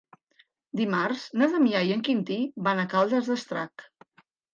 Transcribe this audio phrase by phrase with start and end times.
[0.79, 2.37] Dimarts na Damià i en Quintí
[2.69, 3.85] van a Caldes d'Estrac.